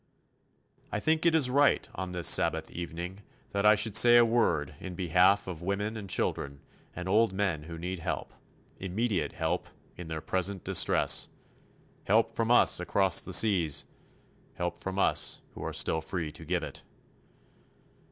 [0.91, 3.19] I think it is right on this Sabbath evening
[3.51, 6.61] that I should say a word in behalf of women and children
[6.95, 8.33] and old men who need help
[8.79, 9.67] immediate help
[9.97, 11.29] in their present distress
[12.05, 13.85] help from us across the seas,
[14.55, 16.81] help from us who are still free to give it.